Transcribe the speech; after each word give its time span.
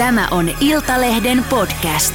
Tämä 0.00 0.28
on 0.30 0.50
Iltalehden 0.60 1.44
podcast. 1.44 2.14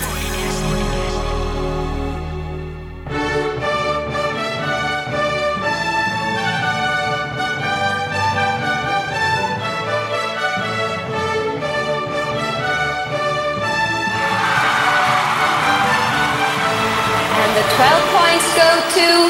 And 17.43 17.54
the 17.54 17.63
12 17.75 18.11
points 18.11 18.45
go 18.55 18.61
to 18.93 19.29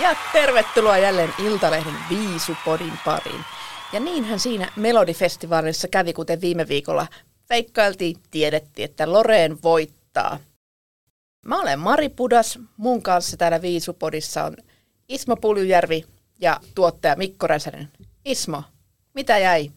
Ja 0.00 0.16
tervetuloa 0.32 0.98
jälleen 0.98 1.34
Iltalehden 1.38 1.94
Viisupodin 2.10 2.98
pariin. 3.04 3.44
Ja 3.92 4.00
niinhän 4.00 4.40
siinä 4.40 4.72
Melodifestivaalissa 4.76 5.88
kävi, 5.88 6.12
kuten 6.12 6.40
viime 6.40 6.68
viikolla 6.68 7.06
veikkailtiin, 7.50 8.16
tiedettiin, 8.30 8.84
että 8.84 9.12
Loreen 9.12 9.58
voittaa. 9.62 10.38
Mä 11.46 11.60
olen 11.60 11.78
Mari 11.78 12.08
Pudas, 12.08 12.58
mun 12.76 13.02
kanssa 13.02 13.36
täällä 13.36 13.62
Viisupodissa 13.62 14.44
on 14.44 14.56
Ismo 15.08 15.36
Puljujärvi 15.36 16.04
ja 16.40 16.60
tuottaja 16.74 17.16
Mikko 17.16 17.46
Räsänen. 17.46 17.88
Ismo, 18.24 18.62
mitä 19.14 19.38
jäi 19.38 19.70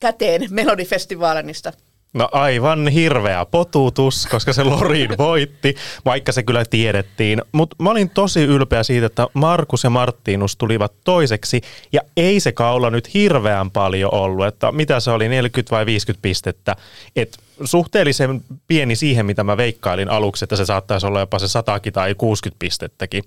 käteen 0.00 0.46
Melodifestivaalinista? 0.50 1.72
No 2.12 2.28
aivan 2.32 2.88
hirveä 2.88 3.46
potutus, 3.46 4.26
koska 4.26 4.52
se 4.52 4.64
Lorin 4.64 5.10
voitti, 5.18 5.74
vaikka 6.04 6.32
se 6.32 6.42
kyllä 6.42 6.64
tiedettiin. 6.64 7.42
Mutta 7.52 7.76
mä 7.78 7.90
olin 7.90 8.10
tosi 8.10 8.44
ylpeä 8.44 8.82
siitä, 8.82 9.06
että 9.06 9.26
Markus 9.34 9.84
ja 9.84 9.90
Marttiinus 9.90 10.56
tulivat 10.56 10.92
toiseksi, 11.04 11.60
ja 11.92 12.00
ei 12.16 12.40
se 12.40 12.52
kaula 12.52 12.90
nyt 12.90 13.14
hirveän 13.14 13.70
paljon 13.70 14.14
ollut, 14.14 14.46
että 14.46 14.72
mitä 14.72 15.00
se 15.00 15.10
oli, 15.10 15.28
40 15.28 15.74
vai 15.74 15.86
50 15.86 16.22
pistettä. 16.22 16.76
Et 17.16 17.38
suhteellisen 17.64 18.40
pieni 18.68 18.96
siihen, 18.96 19.26
mitä 19.26 19.44
mä 19.44 19.56
veikkailin 19.56 20.08
aluksi, 20.10 20.44
että 20.44 20.56
se 20.56 20.66
saattaisi 20.66 21.06
olla 21.06 21.20
jopa 21.20 21.38
se 21.38 21.48
100 21.48 21.80
tai 21.92 22.14
60 22.14 22.58
pistettäkin. 22.58 23.24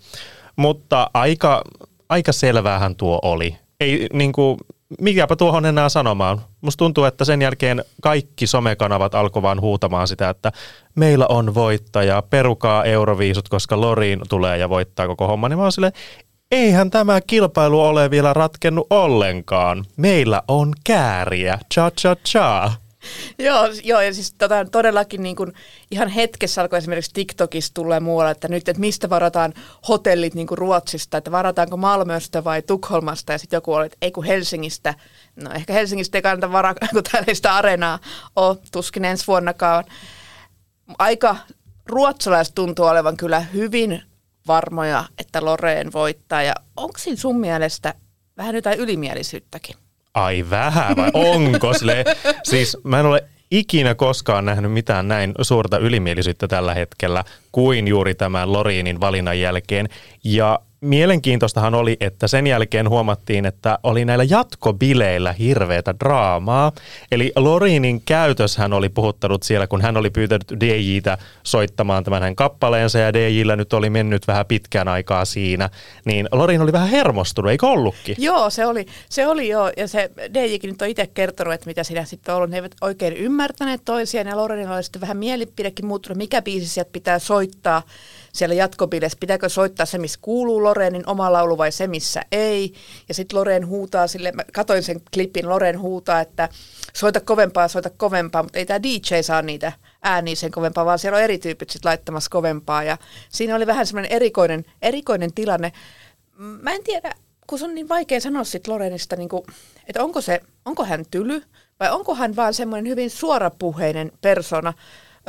Mutta 0.56 1.10
aika, 1.14 1.64
aika 2.10 2.32
selvähän 2.32 2.96
tuo 2.96 3.20
oli. 3.22 3.56
Ei 3.80 4.08
niin 4.14 4.32
kuin, 4.32 4.58
mikäpä 5.02 5.36
tuohon 5.36 5.66
enää 5.66 5.90
sanomaan. 5.90 6.42
Musta 6.62 6.78
tuntuu, 6.78 7.04
että 7.04 7.26
sen 7.26 7.42
jälkeen 7.42 7.84
kaikki 8.02 8.48
somekanavat 8.48 9.16
alkoi 9.16 9.42
vaan 9.42 9.62
huutamaan 9.62 10.08
sitä, 10.08 10.30
että 10.30 10.52
meillä 10.96 11.26
on 11.30 11.56
voittaja, 11.56 12.24
perukaa 12.30 12.84
euroviisut, 12.84 13.50
koska 13.50 13.82
Loriin 13.82 14.22
tulee 14.30 14.58
ja 14.58 14.70
voittaa 14.70 15.08
koko 15.08 15.28
homma. 15.28 15.50
Niin 15.50 15.58
mä 15.58 15.64
oon 15.64 15.72
silleen, 15.72 15.94
eihän 16.52 16.90
tämä 16.90 17.22
kilpailu 17.22 17.82
ole 17.82 18.12
vielä 18.12 18.34
ratkennut 18.34 18.88
ollenkaan. 18.90 19.86
Meillä 19.98 20.42
on 20.48 20.74
kääriä, 20.84 21.60
cha 21.74 21.92
cha 21.92 22.16
cha. 22.16 22.72
Joo, 23.40 23.70
joo, 23.84 24.02
ja 24.02 24.14
siis 24.14 24.34
tota, 24.34 24.66
todellakin 24.72 25.24
niin 25.24 25.36
kuin 25.36 25.54
ihan 25.92 26.08
hetkessä 26.08 26.62
alkoi 26.62 26.80
esimerkiksi 26.80 27.12
TikTokissa 27.14 27.74
ja 27.94 28.00
muualla, 28.00 28.32
että 28.32 28.48
nyt, 28.48 28.70
että 28.70 28.80
mistä 28.80 29.10
varataan 29.10 29.54
hotellit 29.88 30.34
niin 30.34 30.48
kuin 30.48 30.58
Ruotsista, 30.58 31.18
että 31.18 31.32
varataanko 31.32 31.78
Malmöstä 31.78 32.44
vai 32.44 32.62
Tukholmasta, 32.62 33.32
ja 33.32 33.38
sitten 33.38 33.58
joku 33.58 33.74
oli, 33.74 33.86
että 33.86 33.98
ei 34.02 34.12
kun 34.12 34.24
Helsingistä. 34.24 34.94
No 35.36 35.52
ehkä 35.52 35.74
Helsingistä 35.74 36.18
ei 36.18 36.22
kannata 36.22 36.52
varaa, 36.52 36.76
kun 36.94 37.04
täällä 37.12 37.26
ei 37.28 37.36
sitä 37.36 37.56
areenaa 37.56 38.00
ole, 38.36 38.58
tuskin 38.72 39.06
ensi 39.06 39.28
vuonnakaan. 39.28 39.84
Aika 41.00 41.36
ruotsalaiset 41.86 42.56
tuntuu 42.56 42.86
olevan 42.86 43.18
kyllä 43.18 43.40
hyvin 43.40 44.02
varmoja, 44.48 45.06
että 45.18 45.46
Loreen 45.46 45.94
voittaa, 45.94 46.44
ja 46.44 46.56
onko 46.78 46.98
siinä 46.98 47.18
sun 47.18 47.40
mielestä 47.40 47.94
vähän 48.38 48.56
jotain 48.56 48.80
ylimielisyyttäkin? 48.80 49.76
Ai 50.16 50.46
vähän 50.50 50.96
vai 50.96 51.10
onko 51.14 51.74
sille? 51.74 52.06
Siis 52.44 52.78
mä 52.84 53.00
en 53.00 53.06
ole 53.06 53.24
ikinä 53.52 53.96
koskaan 53.96 54.46
nähnyt 54.46 54.72
mitään 54.72 55.08
näin 55.08 55.34
suurta 55.42 55.78
ylimielisyyttä 55.78 56.48
tällä 56.48 56.74
hetkellä 56.74 57.24
kuin 57.56 57.88
juuri 57.88 58.16
tämän 58.16 58.54
Loriinin 58.54 59.00
valinnan 59.00 59.40
jälkeen. 59.40 59.90
Ja 60.24 60.60
mielenkiintoistahan 60.82 61.76
oli, 61.76 61.98
että 62.00 62.28
sen 62.28 62.48
jälkeen 62.48 62.90
huomattiin, 62.90 63.46
että 63.46 63.80
oli 63.84 64.06
näillä 64.06 64.24
jatkobileillä 64.30 65.34
hirveätä 65.34 65.96
draamaa. 66.00 66.72
Eli 67.12 67.32
Loriinin 67.36 68.02
käytöshän 68.02 68.74
oli 68.74 68.90
puhuttanut 68.90 69.44
siellä, 69.44 69.68
kun 69.68 69.82
hän 69.82 69.98
oli 69.98 70.10
pyytänyt 70.10 70.54
DJtä 70.60 71.18
soittamaan 71.44 72.04
tämän 72.04 72.22
hänen 72.22 72.36
kappaleensa 72.36 73.00
ja 73.00 73.14
DJillä 73.14 73.56
nyt 73.56 73.74
oli 73.74 73.90
mennyt 73.90 74.28
vähän 74.28 74.46
pitkään 74.46 74.88
aikaa 74.88 75.26
siinä. 75.26 75.70
Niin 76.06 76.28
Lorin 76.32 76.62
oli 76.62 76.72
vähän 76.72 76.90
hermostunut, 76.90 77.52
eikö 77.52 77.68
ollutkin? 77.68 78.16
Joo, 78.20 78.50
se 78.50 78.66
oli, 78.66 78.86
se 79.10 79.28
oli 79.28 79.48
jo, 79.48 79.72
ja 79.78 79.88
se 79.88 80.12
DJkin 80.34 80.70
nyt 80.70 80.82
on 80.82 80.88
itse 80.88 81.08
kertonut, 81.08 81.54
että 81.54 81.68
mitä 81.68 81.84
siinä 81.84 82.06
sitten 82.06 82.34
on 82.34 82.38
ollut. 82.38 82.50
Ne 82.50 82.56
eivät 82.56 82.76
oikein 82.82 83.14
ymmärtäneet 83.14 83.82
toisiaan, 83.86 84.28
ja 84.28 84.38
Lorenilla 84.38 84.76
oli 84.76 84.84
sitten 84.84 85.02
vähän 85.02 85.18
mielipidekin 85.18 85.86
muuttunut, 85.86 86.18
mikä 86.18 86.42
biisi 86.42 86.68
sieltä 86.68 86.92
pitää 86.92 87.20
soittaa 87.20 87.45
siellä 88.34 88.56
jatkobileissä. 88.56 89.18
Pitääkö 89.20 89.50
soittaa 89.50 89.86
se, 89.86 89.98
missä 89.98 90.20
kuuluu 90.22 90.64
Lorenin 90.64 91.10
oma 91.10 91.34
laulu 91.34 91.58
vai 91.58 91.72
se, 91.72 91.88
missä 91.88 92.22
ei. 92.32 92.74
Ja 93.08 93.14
sitten 93.14 93.40
Loren 93.40 93.68
huutaa 93.68 94.08
sille, 94.08 94.32
mä 94.32 94.44
katoin 94.54 94.84
sen 94.84 95.02
klipin, 95.14 95.50
Loren 95.50 95.80
huutaa, 95.80 96.22
että 96.22 96.50
soita 96.94 97.20
kovempaa, 97.20 97.68
soita 97.68 97.90
kovempaa, 97.90 98.44
mutta 98.44 98.60
ei 98.60 98.66
tämä 98.66 98.84
DJ 98.84 99.22
saa 99.22 99.42
niitä 99.42 99.72
ääniä 100.04 100.36
sen 100.36 100.52
kovempaa, 100.52 100.86
vaan 100.86 101.00
siellä 101.00 101.18
on 101.18 101.24
eri 101.24 101.38
tyypit 101.38 101.70
sitten 101.70 101.90
laittamassa 101.90 102.30
kovempaa. 102.30 102.84
Ja 102.84 102.98
siinä 103.30 103.56
oli 103.56 103.68
vähän 103.68 103.88
semmoinen 103.88 104.12
erikoinen, 104.12 104.66
erikoinen 104.82 105.34
tilanne. 105.34 105.72
Mä 106.38 106.72
en 106.74 106.84
tiedä, 106.84 107.14
kun 107.48 107.60
se 107.60 107.66
on 107.66 107.76
niin 107.76 107.90
vaikea 107.90 108.22
sanoa 108.22 108.44
sitten 108.44 108.74
Lorenista, 108.74 109.16
niin 109.16 109.30
että 109.88 110.04
onko, 110.04 110.22
se, 110.22 110.40
onko 110.66 110.86
hän 110.86 111.06
tyly 111.12 111.44
vai 111.80 111.92
onko 111.92 112.16
hän 112.16 112.36
vaan 112.36 112.54
semmoinen 112.54 112.92
hyvin 112.92 113.10
suorapuheinen 113.10 114.12
persona. 114.22 114.74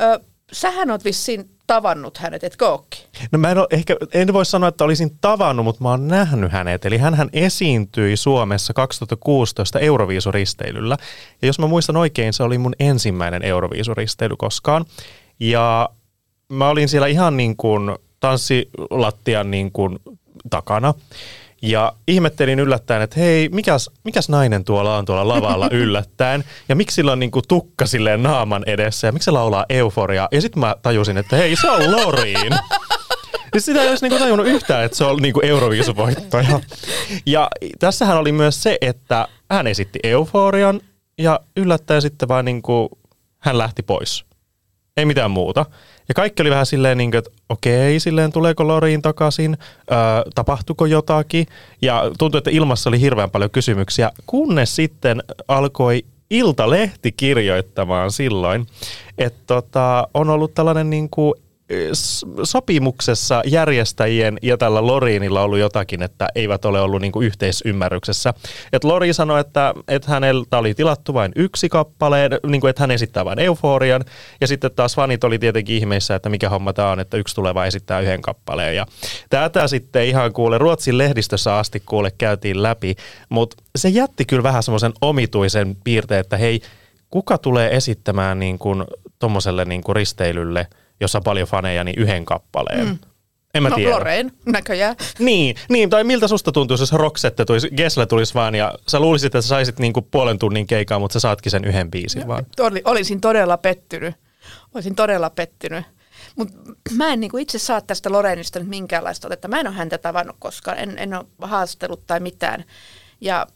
Ö, 0.01 0.19
sähän 0.51 0.91
oot 0.91 1.03
vissiin 1.03 1.56
tavannut 1.67 2.17
hänet, 2.17 2.43
etkö 2.43 2.67
ookin? 2.67 2.99
No 3.31 3.39
mä 3.39 3.51
en, 3.51 3.57
ole, 3.57 3.67
ehkä, 3.71 3.95
en 4.13 4.33
voi 4.33 4.45
sanoa, 4.45 4.69
että 4.69 4.83
olisin 4.83 5.17
tavannut, 5.21 5.65
mutta 5.65 5.83
mä 5.83 5.89
oon 5.89 6.07
nähnyt 6.07 6.51
hänet. 6.51 6.85
Eli 6.85 6.97
hän 6.97 7.29
esiintyi 7.33 8.17
Suomessa 8.17 8.73
2016 8.73 9.79
Euroviisuristeilyllä. 9.79 10.97
Ja 11.41 11.47
jos 11.47 11.59
mä 11.59 11.67
muistan 11.67 11.97
oikein, 11.97 12.33
se 12.33 12.43
oli 12.43 12.57
mun 12.57 12.75
ensimmäinen 12.79 13.43
Euroviisuristeily 13.43 14.35
koskaan. 14.37 14.85
Ja 15.39 15.89
mä 16.49 16.69
olin 16.69 16.89
siellä 16.89 17.07
ihan 17.07 17.37
niin 17.37 17.57
kuin 17.57 17.95
tanssilattian 18.19 19.51
niin 19.51 19.71
kuin 19.71 19.99
takana. 20.49 20.93
Ja 21.61 21.93
ihmettelin 22.07 22.59
yllättäen, 22.59 23.01
että 23.01 23.19
hei, 23.19 23.49
mikäs, 23.49 23.89
mikäs 24.03 24.29
nainen 24.29 24.63
tuolla 24.63 24.97
on 24.97 25.05
tuolla 25.05 25.27
lavalla 25.27 25.69
yllättäen? 25.81 26.43
Ja 26.69 26.75
miksi 26.75 26.95
sillä 26.95 27.11
on 27.11 27.19
niinku 27.19 27.41
tukka 27.47 27.85
silleen 27.85 28.23
naaman 28.23 28.63
edessä 28.67 29.07
ja 29.07 29.11
miksi 29.11 29.25
se 29.25 29.31
laulaa 29.31 29.65
euforia? 29.69 30.27
Ja 30.31 30.41
sitten 30.41 30.59
mä 30.59 30.75
tajusin, 30.81 31.17
että 31.17 31.35
hei, 31.35 31.55
se 31.55 31.69
on 31.69 31.91
Loriin. 31.91 32.53
Siis 33.51 33.65
sitä 33.65 33.81
ei 33.81 33.89
olisi 33.89 34.05
niinku 34.05 34.19
tajunnut 34.19 34.47
yhtään, 34.47 34.83
että 34.83 34.97
se 34.97 35.03
on 35.03 35.17
niinku 35.17 35.39
Euroviisuvoittaja. 35.43 36.59
Ja 37.25 37.47
tässähän 37.79 38.17
oli 38.17 38.31
myös 38.31 38.63
se, 38.63 38.77
että 38.81 39.27
hän 39.51 39.67
esitti 39.67 39.99
euforian 40.03 40.81
ja 41.17 41.39
yllättäen 41.57 42.01
sitten 42.01 42.27
vaan 42.27 42.45
niinku, 42.45 42.89
hän 43.39 43.57
lähti 43.57 43.83
pois. 43.83 44.25
Ei 44.97 45.05
mitään 45.05 45.31
muuta. 45.31 45.65
Ja 46.07 46.13
kaikki 46.13 46.41
oli 46.41 46.49
vähän 46.49 46.65
silleen, 46.65 46.97
niin 46.97 47.11
kuin, 47.11 47.19
että 47.19 47.31
okei, 47.49 47.99
silleen 47.99 48.31
tuleeko 48.31 48.67
Loriin 48.67 49.01
takaisin, 49.01 49.57
öö, 49.91 49.97
tapahtuiko 50.35 50.85
jotakin. 50.85 51.47
Ja 51.81 52.03
tuntui, 52.17 52.37
että 52.37 52.51
ilmassa 52.51 52.89
oli 52.89 53.01
hirveän 53.01 53.31
paljon 53.31 53.51
kysymyksiä, 53.51 54.11
kunnes 54.25 54.75
sitten 54.75 55.23
alkoi 55.47 56.05
Iltalehti 56.29 57.11
kirjoittamaan 57.11 58.11
silloin, 58.11 58.67
että 59.17 59.39
tota, 59.47 60.07
on 60.13 60.29
ollut 60.29 60.53
tällainen 60.53 60.89
niin 60.89 61.09
kuin 61.09 61.33
sopimuksessa 62.43 63.41
järjestäjien 63.45 64.37
ja 64.41 64.57
tällä 64.57 64.87
Loriinilla 64.87 65.41
ollut 65.41 65.59
jotakin, 65.59 66.03
että 66.03 66.27
eivät 66.35 66.65
ole 66.65 66.81
ollut 66.81 67.01
niin 67.01 67.11
yhteisymmärryksessä. 67.21 68.33
Et 68.73 68.83
Lori 68.83 69.13
sanoi, 69.13 69.39
että, 69.39 69.73
että 69.87 70.11
häneltä 70.11 70.57
oli 70.57 70.73
tilattu 70.73 71.13
vain 71.13 71.31
yksi 71.35 71.69
kappale, 71.69 72.29
niin 72.47 72.61
kuin, 72.61 72.69
että 72.69 72.83
hän 72.83 72.91
esittää 72.91 73.25
vain 73.25 73.39
euforian, 73.39 74.05
ja 74.41 74.47
sitten 74.47 74.71
taas 74.75 74.95
fanit 74.95 75.23
oli 75.23 75.39
tietenkin 75.39 75.75
ihmeissä, 75.75 76.15
että 76.15 76.29
mikä 76.29 76.49
homma 76.49 76.73
tämä 76.73 76.91
on, 76.91 76.99
että 76.99 77.17
yksi 77.17 77.35
tulee 77.35 77.53
vain 77.53 77.67
esittää 77.67 77.99
yhden 77.99 78.21
kappaleen. 78.21 78.75
Ja 78.75 78.85
tätä 79.29 79.67
sitten 79.67 80.05
ihan 80.05 80.33
kuule 80.33 80.57
Ruotsin 80.57 80.97
lehdistössä 80.97 81.57
asti 81.57 81.79
kuule 81.79 82.11
käytiin 82.17 82.63
läpi, 82.63 82.95
mutta 83.29 83.63
se 83.75 83.89
jätti 83.89 84.25
kyllä 84.25 84.43
vähän 84.43 84.63
semmoisen 84.63 84.93
omituisen 85.01 85.77
piirteen, 85.83 86.19
että 86.19 86.37
hei, 86.37 86.61
kuka 87.09 87.37
tulee 87.37 87.75
esittämään 87.75 88.39
niin 88.39 88.59
kuin 88.59 88.83
tommoselle 89.19 89.65
niin 89.65 89.83
risteilylle– 89.95 90.67
jossa 90.99 91.17
on 91.17 91.23
paljon 91.23 91.47
faneja, 91.47 91.83
niin 91.83 91.99
yhden 91.99 92.25
kappaleen. 92.25 92.85
Mm. 92.85 92.97
En 93.53 93.63
mä 93.63 93.69
no, 93.69 93.75
tiedä. 93.75 93.95
Loreen, 93.95 94.31
näköjään. 94.45 94.95
Niin, 95.19 95.55
niin, 95.69 95.89
tai 95.89 96.03
miltä 96.03 96.27
susta 96.27 96.51
tuntuu, 96.51 96.77
jos 96.79 96.91
Roxette 96.91 97.45
tulisi, 97.45 97.69
Gessle 97.77 98.05
tulisi 98.05 98.33
vaan 98.33 98.55
ja 98.55 98.73
sä 98.87 98.99
luulisit, 98.99 99.25
että 99.25 99.41
sä 99.41 99.47
saisit 99.47 99.79
niinku 99.79 100.01
puolen 100.01 100.39
tunnin 100.39 100.67
keikaa, 100.67 100.99
mutta 100.99 101.13
sä 101.13 101.19
saatkin 101.19 101.51
sen 101.51 101.65
yhden 101.65 101.91
biisin 101.91 102.21
no, 102.21 102.27
vaan. 102.27 102.45
Oli, 102.59 102.81
olisin 102.85 103.21
todella 103.21 103.57
pettynyt. 103.57 104.15
Olisin 104.75 104.95
todella 104.95 105.29
pettynyt. 105.29 105.85
Mutta 106.35 106.53
mä 106.91 107.13
en 107.13 107.19
niinku 107.19 107.37
itse 107.37 107.59
saa 107.59 107.81
tästä 107.81 108.11
Loreenista 108.11 108.59
nyt 108.59 108.67
minkäänlaista 108.67 109.27
otetta. 109.27 109.47
Mä 109.47 109.59
en 109.59 109.67
ole 109.67 109.75
häntä 109.75 109.97
tavannut 109.97 110.35
koskaan, 110.39 110.77
en, 110.77 110.97
en 110.97 111.13
ole 111.13 111.25
haastellut 111.41 112.07
tai 112.07 112.19
mitään. 112.19 112.65
Ja 113.21 113.47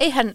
eihän, 0.00 0.34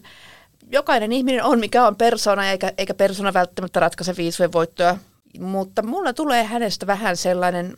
jokainen 0.72 1.12
ihminen 1.12 1.44
on 1.44 1.60
mikä 1.60 1.88
on 1.88 1.96
persona, 1.96 2.50
eikä, 2.50 2.72
eikä 2.78 2.94
persona 2.94 3.34
välttämättä 3.34 3.80
ratkaise 3.80 4.18
viisujen 4.18 4.52
voittoa. 4.52 4.98
Mutta 5.40 5.82
mulla 5.82 6.14
tulee 6.14 6.44
hänestä 6.44 6.88
vähän 6.88 7.18
sellainen 7.18 7.74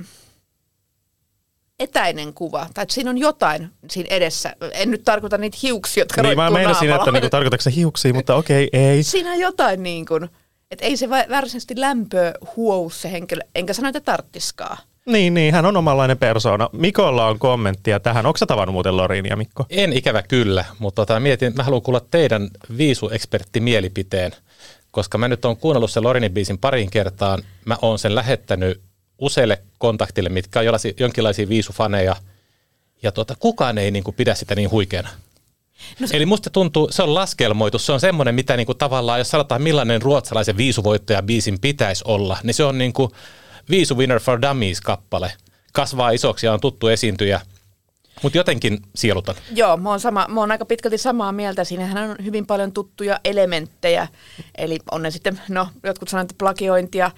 etäinen 1.80 2.34
kuva, 2.34 2.68
tai 2.74 2.82
että 2.82 2.94
siinä 2.94 3.10
on 3.10 3.18
jotain 3.18 3.70
siinä 3.90 4.08
edessä. 4.10 4.56
En 4.72 4.92
nyt 4.92 5.04
tarkoita 5.04 5.38
niitä 5.38 5.58
hiuksia, 5.64 6.02
jotka 6.02 6.22
Niin 6.22 6.38
mä 6.38 6.50
meinasin, 6.50 6.92
että 6.92 7.12
niinku, 7.12 7.30
tarkoitatko 7.30 7.64
se 7.64 7.76
hiuksia, 7.76 8.14
mutta 8.14 8.36
okei, 8.36 8.70
okay, 8.74 8.80
ei. 8.82 9.04
Siinä 9.04 9.32
on 9.32 9.40
jotain 9.40 9.84
niin 9.84 10.06
kuin, 10.06 10.30
että 10.72 10.86
ei 10.86 10.98
se 10.98 11.10
varsinaisesti 11.10 11.74
lämpöä 11.78 12.34
huou 12.56 12.90
se 12.90 13.12
henkilö, 13.12 13.42
enkä 13.56 13.74
sano, 13.74 13.88
että 13.88 14.02
tarttiskaa. 14.02 14.78
Niin, 15.06 15.34
niin, 15.34 15.54
hän 15.54 15.66
on 15.66 15.78
omanlainen 15.78 16.18
persona. 16.18 16.70
Mikolla 16.74 17.28
on 17.28 17.40
kommenttia 17.40 18.00
tähän. 18.00 18.26
Onko 18.26 18.38
sä 18.38 18.46
tavannut 18.46 18.74
muuten 18.74 18.98
Lorinia, 18.98 19.36
Mikko? 19.36 19.66
En 19.70 19.94
ikävä 19.94 20.24
kyllä, 20.24 20.66
mutta 20.80 21.06
tota, 21.06 21.20
mietin, 21.20 21.54
mä 21.56 21.64
haluan 21.64 21.82
kuulla 21.82 22.00
teidän 22.12 22.48
viisueksperttimielipiteen, 22.78 24.32
koska 24.96 25.18
mä 25.18 25.28
nyt 25.28 25.46
oon 25.46 25.58
kuunnellut 25.58 25.92
sen 25.92 26.04
Lorinin 26.04 26.32
biisin 26.32 26.58
parin 26.58 26.90
kertaan. 26.90 27.44
Mä 27.66 27.78
oon 27.82 28.00
sen 28.00 28.16
lähettänyt 28.16 28.82
useille 29.18 29.62
kontaktille, 29.78 30.30
mitkä 30.30 30.60
on 30.60 30.66
jonkinlaisia 31.00 31.50
viisufaneja, 31.50 32.16
ja 33.04 33.12
tota, 33.12 33.36
kukaan 33.40 33.78
ei 33.78 33.92
niin 33.92 34.04
kuin, 34.04 34.16
pidä 34.16 34.36
sitä 34.36 34.56
niin 34.56 34.72
huikeana. 34.72 35.10
No 36.00 36.08
se... 36.08 36.18
Eli 36.18 36.26
musta 36.26 36.50
tuntuu, 36.50 36.92
se 36.92 37.04
on 37.04 37.14
laskelmoitu, 37.14 37.80
se 37.80 37.92
on 37.92 38.00
semmoinen, 38.00 38.36
mitä 38.36 38.58
niin 38.58 38.66
kuin, 38.66 38.78
tavallaan, 38.78 39.20
jos 39.20 39.30
sanotaan 39.30 39.62
millainen 39.62 40.02
ruotsalaisen 40.02 40.58
viisuvoittaja 40.58 41.24
biisin 41.24 41.60
pitäisi 41.60 42.04
olla, 42.08 42.38
niin 42.44 42.54
se 42.54 42.64
on 42.64 42.78
niin 42.78 42.94
kuin, 42.94 43.12
Viisu 43.70 43.98
Winner 43.98 44.20
for 44.20 44.40
Dummies-kappale. 44.42 45.32
Kasvaa 45.74 46.12
isoksi 46.12 46.46
ja 46.46 46.54
on 46.54 46.60
tuttu 46.60 46.88
esiintyjä, 46.88 47.42
mutta 48.24 48.38
jotenkin 48.38 48.80
sielutan. 48.96 49.36
Joo, 49.52 49.78
mä 49.78 49.90
oon, 49.90 50.00
sama, 50.00 50.26
mä 50.30 50.40
oon 50.40 50.52
aika 50.52 50.66
pitkälti 50.66 50.98
samaa 50.98 51.32
mieltä. 51.32 51.64
Siinähän 51.64 52.10
on 52.10 52.16
hyvin 52.24 52.46
paljon 52.46 52.72
tuttuja 52.72 53.20
elementtejä. 53.24 54.08
Eli 54.58 54.80
on 54.92 55.02
ne 55.02 55.12
sitten, 55.12 55.42
no 55.50 55.68
jotkut 55.84 56.10
sanoo, 56.10 56.22
että 56.22 56.36
plagiointia, 56.38 57.12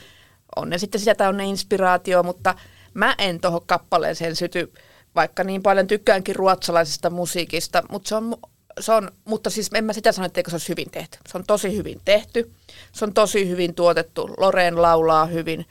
on 0.56 0.70
ne 0.70 0.78
sitten 0.78 1.00
sitä 1.02 1.16
tai 1.16 1.28
on 1.28 1.38
ne 1.38 1.46
inspiraatio, 1.46 2.24
mutta 2.24 2.56
mä 2.94 3.16
en 3.18 3.40
tuohon 3.40 3.62
kappaleeseen 3.66 4.36
syty, 4.36 4.74
vaikka 5.16 5.44
niin 5.44 5.64
paljon 5.64 5.88
tykkäänkin 5.88 6.36
ruotsalaisesta 6.36 7.10
musiikista, 7.10 7.84
mutta 7.90 8.10
se 8.10 8.16
on, 8.16 8.38
se 8.80 8.92
on, 8.92 9.12
mutta 9.26 9.50
siis 9.50 9.70
en 9.74 9.86
mä 9.86 9.94
sitä 9.94 10.12
sano, 10.12 10.26
että 10.26 10.42
se 10.48 10.56
olisi 10.56 10.70
hyvin 10.70 10.92
tehty. 10.92 11.18
Se 11.28 11.38
on 11.38 11.44
tosi 11.48 11.78
hyvin 11.78 12.02
tehty, 12.06 12.52
se 12.92 13.06
on 13.06 13.14
tosi 13.14 13.50
hyvin 13.50 13.76
tuotettu, 13.76 14.30
Loreen 14.38 14.82
laulaa 14.82 15.26
hyvin, 15.26 15.66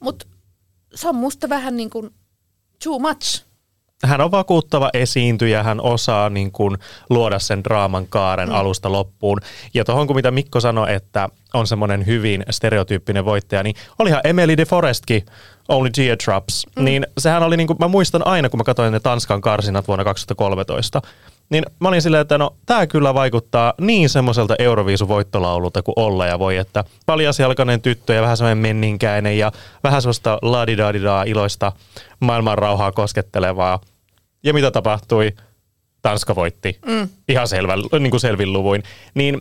mutta 0.00 0.26
se 0.94 1.08
on 1.08 1.14
musta 1.14 1.48
vähän 1.48 1.76
niin 1.76 1.90
kuin 1.90 2.10
too 2.84 2.98
much. 2.98 3.47
Hän 4.04 4.20
on 4.20 4.30
vakuuttava 4.30 4.90
esiintyjä, 4.94 5.62
hän 5.62 5.80
osaa 5.80 6.30
niin 6.30 6.52
kuin 6.52 6.78
luoda 7.10 7.38
sen 7.38 7.64
draaman 7.64 8.06
kaaren 8.06 8.48
mm. 8.48 8.54
alusta 8.54 8.92
loppuun. 8.92 9.40
Ja 9.74 9.84
tuohon 9.84 10.06
kun 10.06 10.16
mitä 10.16 10.30
Mikko 10.30 10.60
sanoi, 10.60 10.94
että 10.94 11.28
on 11.54 11.66
semmoinen 11.66 12.06
hyvin 12.06 12.44
stereotyyppinen 12.50 13.24
voittaja, 13.24 13.62
niin 13.62 13.76
olihan 13.98 14.20
Emily 14.24 14.56
de 14.56 14.64
Forestkin 14.64 15.26
Only 15.68 15.90
Geotraps. 15.90 16.66
Mm. 16.76 16.84
Niin 16.84 17.06
sehän 17.18 17.42
oli, 17.42 17.56
niin 17.56 17.66
kuin, 17.66 17.76
mä 17.80 17.88
muistan 17.88 18.26
aina 18.26 18.48
kun 18.48 18.60
mä 18.60 18.64
katsoin 18.64 18.92
ne 18.92 19.00
Tanskan 19.00 19.40
karsinat 19.40 19.88
vuonna 19.88 20.04
2013, 20.04 21.02
niin 21.50 21.64
mä 21.80 21.88
olin 21.88 22.02
silleen, 22.02 22.20
että 22.20 22.38
no 22.38 22.54
tää 22.66 22.86
kyllä 22.86 23.14
vaikuttaa 23.14 23.74
niin 23.80 24.08
semmoiselta 24.08 24.54
Euroviisuvoittolaululta 24.58 25.82
kuin 25.82 25.94
olla 25.96 26.26
ja 26.26 26.38
voi, 26.38 26.56
että 26.56 26.84
paljasjalkainen 27.06 27.80
tyttö 27.80 28.14
ja 28.14 28.22
vähän 28.22 28.36
semmoinen 28.36 28.58
menninkäinen 28.58 29.38
ja 29.38 29.52
vähän 29.84 30.02
semmoista 30.02 30.38
ladidadidaa 30.42 31.22
iloista 31.22 31.72
maailman 32.20 32.58
rauhaa 32.58 32.92
koskettelevaa. 32.92 33.80
Ja 34.42 34.54
mitä 34.54 34.70
tapahtui? 34.70 35.32
Tanska 36.02 36.34
voitti. 36.34 36.78
Mm. 36.86 37.08
Ihan 37.28 37.48
selvä, 37.48 37.74
niin 38.00 38.10
kuin 38.10 38.20
selvin 38.20 38.52
luvuin. 38.52 38.82
Niin 39.14 39.40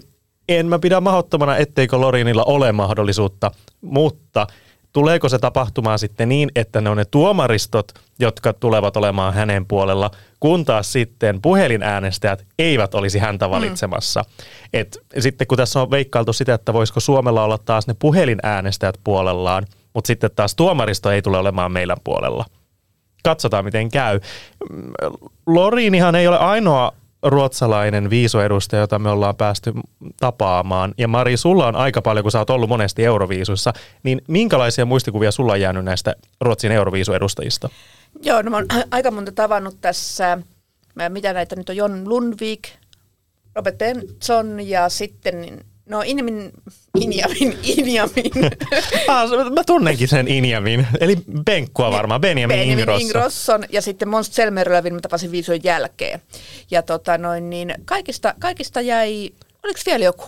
en 0.50 0.68
mä 0.68 0.80
pidä 0.80 1.02
mahdottomana, 1.02 1.58
etteikö 1.58 1.98
Lorinilla 1.98 2.44
ole 2.44 2.72
mahdollisuutta, 2.72 3.52
mutta– 3.82 4.48
tuleeko 4.98 5.30
se 5.30 5.40
tapahtumaan 5.40 6.00
sitten 6.00 6.30
niin, 6.30 6.52
että 6.56 6.82
ne 6.82 6.90
on 6.90 6.98
ne 6.98 7.06
tuomaristot, 7.06 7.92
jotka 8.20 8.54
tulevat 8.54 8.98
olemaan 8.98 9.34
hänen 9.34 9.66
puolella, 9.66 10.12
kun 10.40 10.66
taas 10.66 10.92
sitten 10.92 11.42
puhelinäänestäjät 11.42 12.46
eivät 12.60 12.96
olisi 12.96 13.20
häntä 13.20 13.48
mm. 13.48 13.52
valitsemassa. 13.52 14.22
Mm. 14.22 14.36
Et 14.74 14.98
sitten 15.20 15.48
kun 15.48 15.58
tässä 15.58 15.82
on 15.82 15.92
veikkailtu 15.92 16.34
sitä, 16.34 16.54
että 16.54 16.74
voisiko 16.74 17.00
Suomella 17.00 17.44
olla 17.44 17.58
taas 17.58 17.88
ne 17.88 17.96
puhelinäänestäjät 18.00 19.00
puolellaan, 19.04 19.66
mutta 19.94 20.08
sitten 20.08 20.30
taas 20.36 20.56
tuomaristo 20.56 21.12
ei 21.12 21.22
tule 21.22 21.38
olemaan 21.38 21.72
meidän 21.72 21.98
puolella. 22.04 22.46
Katsotaan, 23.24 23.66
miten 23.66 23.92
käy. 23.92 24.20
Lorinihan 25.46 26.16
ei 26.16 26.28
ole 26.28 26.38
ainoa 26.38 26.92
ruotsalainen 27.24 28.10
viisuedustaja, 28.10 28.80
jota 28.80 29.00
me 29.00 29.10
ollaan 29.10 29.36
päästy 29.36 29.74
tapaamaan. 30.20 30.94
Ja 30.98 31.08
Mari, 31.08 31.38
sulla 31.38 31.68
on 31.68 31.76
aika 31.76 32.02
paljon, 32.02 32.24
kun 32.24 32.32
sä 32.32 32.40
oot 32.40 32.50
ollut 32.50 32.70
monesti 32.70 33.06
Euroviisuissa, 33.06 33.74
niin 34.04 34.22
minkälaisia 34.28 34.86
muistikuvia 34.86 35.32
sulla 35.32 35.54
on 35.54 35.62
jäänyt 35.62 35.86
näistä 35.86 36.16
Ruotsin 36.42 36.72
Euroviisuedustajista? 36.72 37.70
Joo, 38.24 38.42
no 38.42 38.52
mä 38.52 38.58
oon 38.58 38.66
aika 38.92 39.12
monta 39.12 39.32
tavannut 39.32 39.78
tässä, 39.82 40.38
mitä 41.10 41.34
näitä 41.34 41.56
nyt 41.56 41.70
on, 41.70 41.76
Jon 41.76 42.10
Lundvik, 42.10 42.70
Robert 43.56 43.78
Benson 43.78 44.68
ja 44.70 44.90
sitten 44.90 45.66
No 45.88 46.02
Injamin, 46.06 46.52
Injamin, 47.00 47.60
Injamin. 47.64 48.32
ah, 49.08 49.30
mä 49.54 49.64
tunnenkin 49.66 50.08
sen 50.08 50.28
Injamin, 50.28 50.88
eli 51.00 51.16
Benkkua 51.46 51.92
varmaan, 51.92 52.22
Benjamin, 52.22 52.58
Benjamin 52.58 52.80
Ingrosson. 52.80 53.08
Ingrosson. 53.08 53.66
ja 53.70 53.82
sitten 53.82 54.08
Mons 54.08 54.36
Selmerlövin 54.36 54.94
mä 54.94 55.00
tapasin 55.00 55.32
viisujen 55.32 55.62
jälkeen. 55.64 56.22
Ja 56.72 56.82
tota 56.82 57.18
noin, 57.18 57.50
niin 57.50 57.74
kaikista, 57.86 58.34
kaikista 58.40 58.82
jäi, 58.82 59.30
oliko 59.64 59.80
vielä 59.86 60.06
joku? 60.06 60.26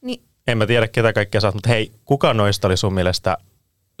Niin. 0.00 0.22
En 0.46 0.58
mä 0.58 0.66
tiedä 0.66 0.88
ketä 0.88 1.12
kaikkea 1.12 1.40
saat, 1.40 1.54
mutta 1.54 1.68
hei, 1.68 1.92
kuka 2.04 2.34
noista 2.34 2.68
oli 2.68 2.76
sun 2.76 2.94
mielestä 2.94 3.36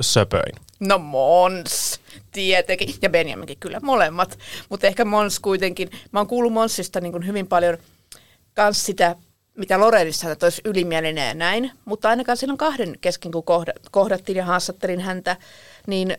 söpöin? 0.00 0.54
No 0.80 0.98
Mons, 0.98 2.00
tietenkin, 2.32 2.94
ja 3.02 3.10
Benjaminkin 3.10 3.56
kyllä, 3.60 3.80
molemmat. 3.82 4.38
Mutta 4.68 4.86
ehkä 4.86 5.04
Mons 5.04 5.40
kuitenkin, 5.40 5.90
mä 6.12 6.20
oon 6.20 6.26
kuullut 6.26 6.52
Monsista 6.52 7.00
niin 7.00 7.26
hyvin 7.26 7.46
paljon 7.46 7.78
kans 8.54 8.86
sitä 8.86 9.16
mitä 9.58 9.80
Lorenissa 9.80 10.30
että 10.30 10.46
olisi 10.46 10.62
ylimielinen 10.64 11.28
ja 11.28 11.34
näin, 11.34 11.70
mutta 11.84 12.08
ainakaan 12.08 12.36
silloin 12.36 12.58
kahden 12.58 12.98
kesken, 13.00 13.32
kun 13.32 13.44
kohdattiin 13.90 14.36
ja 14.36 14.44
haastattelin 14.44 15.00
häntä, 15.00 15.36
niin 15.86 16.16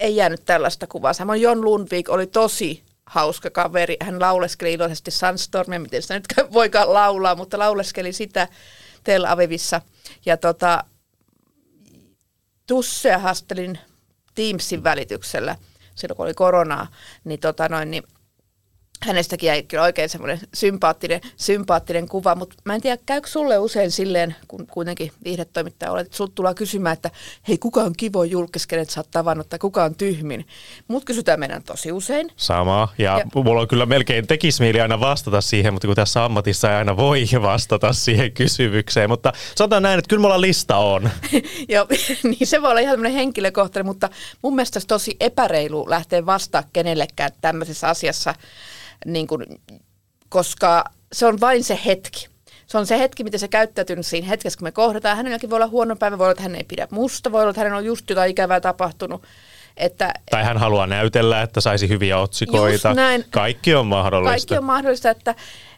ei 0.00 0.16
jäänyt 0.16 0.44
tällaista 0.44 0.86
kuvaa. 0.86 1.12
Samoin 1.12 1.42
Jon 1.42 1.64
Lundvik 1.64 2.08
oli 2.08 2.26
tosi 2.26 2.82
hauska 3.06 3.50
kaveri. 3.50 3.96
Hän 4.02 4.20
lauleskeli 4.20 4.72
iloisesti 4.72 5.10
Sunstormia, 5.10 5.80
miten 5.80 6.02
sitä 6.02 6.14
nyt 6.14 6.26
voikaan 6.52 6.92
laulaa, 6.92 7.34
mutta 7.34 7.58
lauleskeli 7.58 8.12
sitä 8.12 8.48
Tel 9.04 9.24
Avivissa. 9.24 9.80
Ja 10.26 10.36
tota, 10.36 10.84
Tussea 12.66 13.18
haastelin 13.18 13.78
Teamsin 14.34 14.84
välityksellä 14.84 15.56
silloin, 15.94 16.16
kun 16.16 16.26
oli 16.26 16.34
koronaa, 16.34 16.86
niin, 17.24 17.40
tota 17.40 17.68
noin, 17.68 17.90
niin 17.90 18.02
hänestäkin 19.06 19.46
jäi 19.46 19.62
kyllä 19.62 19.82
oikein 19.82 20.08
semmoinen 20.08 20.40
sympaattinen, 20.54 21.20
sympaattinen 21.36 22.08
kuva, 22.08 22.34
mutta 22.34 22.56
mä 22.64 22.74
en 22.74 22.80
tiedä, 22.80 23.02
käykö 23.06 23.28
sulle 23.28 23.58
usein 23.58 23.90
silleen, 23.90 24.36
kun 24.48 24.66
kuitenkin 24.66 25.12
viihdetoimittaja 25.24 25.92
olet, 25.92 26.06
että 26.06 26.18
tullaan 26.34 26.54
kysymään, 26.54 26.92
että 26.92 27.10
hei, 27.48 27.58
kuka 27.58 27.80
on 27.80 27.92
kivo 27.96 28.24
julkis, 28.24 28.66
kenet 28.66 28.90
sä 28.90 29.00
oot 29.00 29.10
tavannut, 29.10 29.48
tai 29.48 29.58
kuka 29.58 29.84
on 29.84 29.94
tyhmin. 29.94 30.46
Mut 30.88 31.04
kysytään 31.04 31.40
meidän 31.40 31.62
tosi 31.62 31.92
usein. 31.92 32.30
Sama, 32.36 32.88
ja, 32.98 33.18
ja 33.18 33.24
mulla 33.34 33.60
on 33.60 33.68
kyllä 33.68 33.86
melkein 33.86 34.26
tekis 34.26 34.60
mieli 34.60 34.80
aina 34.80 35.00
vastata 35.00 35.40
siihen, 35.40 35.72
mutta 35.72 35.86
kun 35.86 35.96
tässä 35.96 36.24
ammatissa 36.24 36.70
ei 36.70 36.76
aina 36.76 36.96
voi 36.96 37.24
vastata 37.42 37.92
siihen 37.92 38.32
kysymykseen, 38.32 39.10
mutta 39.10 39.32
sanotaan 39.54 39.82
näin, 39.82 39.98
että 39.98 40.08
kyllä 40.08 40.22
mulla 40.22 40.40
lista 40.40 40.76
on. 40.76 41.10
Joo, 41.68 41.86
niin 42.22 42.46
se 42.46 42.62
voi 42.62 42.70
olla 42.70 42.80
ihan 42.80 42.92
tämmöinen 42.92 43.18
henkilökohtainen, 43.18 43.86
mutta 43.86 44.08
mun 44.42 44.54
mielestä 44.54 44.80
tosi 44.88 45.16
epäreilu 45.20 45.90
lähteä 45.90 46.26
vastaa 46.26 46.62
kenellekään 46.72 47.30
tämmöisessä 47.40 47.88
asiassa, 47.88 48.34
niin 49.06 49.26
kuin, 49.26 49.46
koska 50.28 50.84
se 51.12 51.26
on 51.26 51.40
vain 51.40 51.64
se 51.64 51.78
hetki. 51.86 52.28
Se 52.66 52.78
on 52.78 52.86
se 52.86 52.98
hetki, 52.98 53.24
miten 53.24 53.40
se 53.40 53.48
käyttäytynyt 53.48 54.06
siinä 54.06 54.28
hetkessä, 54.28 54.58
kun 54.58 54.66
me 54.66 54.72
kohdataan. 54.72 55.16
Hänelläkin 55.16 55.50
voi 55.50 55.56
olla 55.56 55.66
huono 55.66 55.96
päivä, 55.96 56.18
voi 56.18 56.24
olla, 56.24 56.32
että 56.32 56.42
hän 56.42 56.54
ei 56.54 56.64
pidä 56.64 56.88
musta, 56.90 57.32
voi 57.32 57.40
olla, 57.40 57.50
että 57.50 57.60
hänellä 57.60 57.78
on 57.78 57.84
just 57.84 58.10
jotain 58.10 58.30
ikävää 58.30 58.60
tapahtunut. 58.60 59.22
Että, 59.76 60.14
tai 60.30 60.44
hän 60.44 60.58
haluaa 60.58 60.86
näytellä, 60.86 61.42
että 61.42 61.60
saisi 61.60 61.88
hyviä 61.88 62.18
otsikoita. 62.18 62.94
Näin. 62.94 63.24
Kaikki 63.30 63.74
on 63.74 63.86
mahdollista. 63.86 64.30
Kaikki 64.30 64.56
on 64.56 64.64
mahdollista, 64.64 65.10
että 65.10 65.34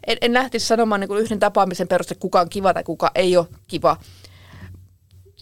en, 0.07 0.17
en 0.21 0.33
lähtisi 0.33 0.67
sanomaan 0.67 1.01
niin 1.01 1.09
kuin 1.09 1.21
yhden 1.21 1.39
tapaamisen 1.39 1.89
peruste, 1.89 2.15
kuka 2.15 2.41
on 2.41 2.49
kiva 2.49 2.75
tai 2.75 2.85
kuka 2.85 3.11
ei 3.15 3.37
ole 3.37 3.47
kiva. 3.69 3.97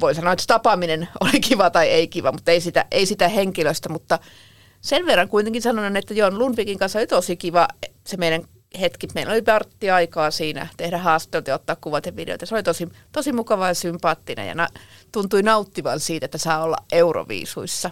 Voi 0.01 0.15
sanoa, 0.15 0.33
että 0.33 0.45
tapaaminen 0.47 1.09
oli 1.21 1.41
kiva 1.41 1.71
tai 1.71 1.89
ei 1.89 2.09
kiva, 2.09 2.33
mutta 2.33 2.51
ei 2.51 2.61
sitä, 2.61 2.85
ei 2.91 3.07
sitä 3.07 3.29
henkilöstä. 3.29 3.89
Mutta 3.89 4.19
sen 4.81 5.07
verran 5.07 5.29
kuitenkin 5.29 5.63
sanon, 5.63 5.97
että 5.97 6.15
Jon 6.15 6.39
Lundvikin 6.39 6.79
kanssa 6.79 6.99
oli 6.99 7.07
tosi 7.07 7.37
kiva 7.37 7.69
se 8.07 8.17
meidän 8.17 8.43
hetki. 8.81 9.09
Meillä 9.15 9.33
oli 9.33 9.47
vartti 9.47 9.91
aikaa 9.91 10.31
siinä 10.31 10.67
tehdä 10.77 10.99
haastatteluita 10.99 11.51
ja 11.51 11.55
ottaa 11.55 11.77
kuvat 11.81 12.07
ja 12.07 12.17
videoita. 12.17 12.47
Se 12.47 12.55
oli 12.55 12.63
tosi, 12.63 12.89
tosi 13.13 13.33
mukava 13.33 13.69
ja 13.69 13.75
sympaattinen 13.75 14.49
ja 14.49 14.55
na, 14.55 14.69
tuntui 15.13 15.43
nauttivan 15.43 16.01
siitä, 16.01 16.25
että 16.25 16.39
saa 16.39 16.63
olla 16.63 16.77
Euroviisuissa. 16.93 17.91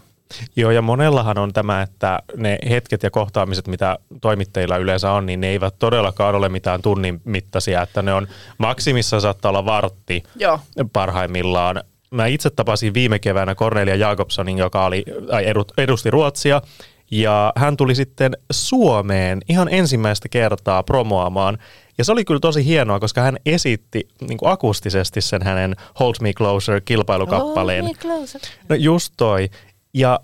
Joo, 0.56 0.70
ja 0.70 0.82
monellahan 0.82 1.38
on 1.38 1.52
tämä, 1.52 1.82
että 1.82 2.22
ne 2.36 2.58
hetket 2.70 3.02
ja 3.02 3.10
kohtaamiset, 3.10 3.66
mitä 3.66 3.98
toimittajilla 4.20 4.76
yleensä 4.76 5.12
on, 5.12 5.26
niin 5.26 5.40
ne 5.40 5.48
eivät 5.48 5.74
todellakaan 5.78 6.34
ole 6.34 6.48
mitään 6.48 6.82
tunnin 6.82 7.20
mittaisia, 7.24 7.82
että 7.82 8.02
ne 8.02 8.14
on 8.14 8.28
maksimissa 8.58 9.20
saattaa 9.20 9.48
olla 9.48 9.64
vartti 9.64 10.22
Joo. 10.36 10.60
parhaimmillaan. 10.92 11.82
Mä 12.10 12.26
itse 12.26 12.50
tapasin 12.50 12.94
viime 12.94 13.18
keväänä 13.18 13.54
Cornelia 13.54 13.96
Jakobsonin, 13.96 14.58
joka 14.58 14.84
oli, 14.84 15.04
edu- 15.42 15.74
edusti 15.78 16.10
Ruotsia, 16.10 16.62
ja 17.10 17.52
hän 17.56 17.76
tuli 17.76 17.94
sitten 17.94 18.32
Suomeen 18.50 19.40
ihan 19.48 19.68
ensimmäistä 19.70 20.28
kertaa 20.28 20.82
promoamaan. 20.82 21.58
Ja 21.98 22.04
se 22.04 22.12
oli 22.12 22.24
kyllä 22.24 22.40
tosi 22.40 22.64
hienoa, 22.64 23.00
koska 23.00 23.20
hän 23.20 23.36
esitti 23.46 24.08
niin 24.28 24.38
kuin 24.38 24.52
akustisesti 24.52 25.20
sen 25.20 25.42
hänen 25.42 25.76
Hold 26.00 26.14
Me 26.20 26.32
Closer 26.32 26.80
kilpailukappaleen. 26.80 27.84
Oh, 27.84 27.86
niin 27.86 27.98
closer. 27.98 28.40
No 28.68 28.76
just 28.76 29.14
toi. 29.16 29.48
Ja 29.94 30.20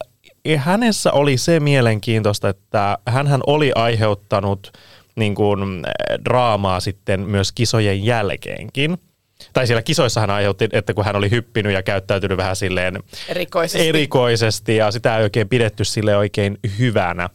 hänessä 0.56 1.12
oli 1.12 1.36
se 1.36 1.60
mielenkiintoista, 1.60 2.48
että 2.48 2.98
hän 3.08 3.40
oli 3.46 3.72
aiheuttanut 3.74 4.72
niin 5.16 5.34
kuin, 5.34 5.86
draamaa 6.24 6.80
sitten 6.80 7.20
myös 7.20 7.52
kisojen 7.52 8.04
jälkeenkin. 8.04 8.98
Tai 9.54 9.66
siellä 9.66 9.82
kisoissa 9.82 10.20
hän 10.20 10.30
aiheutti, 10.30 10.68
että 10.72 10.94
kun 10.94 11.04
hän 11.04 11.16
oli 11.16 11.30
hyppinyt 11.30 11.72
ja 11.72 11.82
käyttäytynyt 11.82 12.38
vähän 12.38 12.56
silleen 12.56 13.02
Erikoisesti. 13.28 13.88
erikoisesti 13.88 14.76
ja 14.76 14.90
sitä 14.90 15.18
ei 15.18 15.22
oikein 15.22 15.48
pidetty 15.48 15.84
sille 15.84 16.16
oikein 16.16 16.58
hyvänä. 16.78 17.30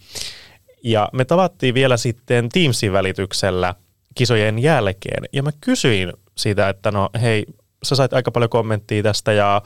Ja 0.83 1.09
me 1.13 1.25
tavattiin 1.25 1.73
vielä 1.73 1.97
sitten 1.97 2.49
Teamsin 2.49 2.93
välityksellä 2.93 3.75
kisojen 4.15 4.59
jälkeen 4.59 5.23
ja 5.33 5.43
mä 5.43 5.51
kysyin 5.61 6.13
siitä, 6.37 6.69
että 6.69 6.91
no 6.91 7.09
hei, 7.21 7.45
sä 7.83 7.95
sait 7.95 8.13
aika 8.13 8.31
paljon 8.31 8.49
kommenttia 8.49 9.03
tästä 9.03 9.33
ja, 9.33 9.61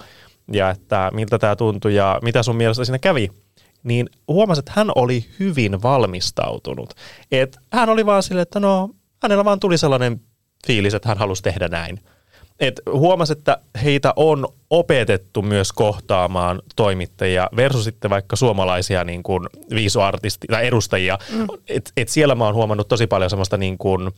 ja 0.51 0.69
että 0.69 1.11
miltä 1.13 1.39
tämä 1.39 1.55
tuntui 1.55 1.95
ja 1.95 2.19
mitä 2.21 2.43
sun 2.43 2.55
mielestä 2.55 2.85
siinä 2.85 2.99
kävi. 2.99 3.29
Niin 3.83 4.09
huomasin, 4.27 4.59
että 4.59 4.71
hän 4.75 4.91
oli 4.95 5.25
hyvin 5.39 5.83
valmistautunut. 5.83 6.93
Et 7.31 7.57
hän 7.73 7.89
oli 7.89 8.05
vaan 8.05 8.23
silleen, 8.23 8.41
että 8.41 8.59
no 8.59 8.89
hänellä 9.23 9.45
vaan 9.45 9.59
tuli 9.59 9.77
sellainen 9.77 10.21
fiilis, 10.67 10.93
että 10.93 11.09
hän 11.09 11.17
halusi 11.17 11.43
tehdä 11.43 11.67
näin. 11.67 11.99
Et 12.59 12.81
huomasi, 12.91 13.33
että 13.33 13.57
heitä 13.83 14.13
on 14.15 14.47
opetettu 14.69 15.41
myös 15.41 15.71
kohtaamaan 15.71 16.61
toimittajia 16.75 17.49
versus 17.55 17.83
sitten 17.83 18.09
vaikka 18.09 18.35
suomalaisia 18.35 19.03
niin 19.03 19.23
kuin 19.23 19.49
viisuartisti 19.69 20.47
tai 20.47 20.67
edustajia. 20.67 21.17
Mm. 21.31 21.47
Et, 21.67 21.91
et 21.97 22.09
siellä 22.09 22.35
mä 22.35 22.45
oon 22.45 22.55
huomannut 22.55 22.87
tosi 22.87 23.07
paljon 23.07 23.29
semmoista 23.29 23.57
niin 23.57 23.77
kuin 23.77 24.11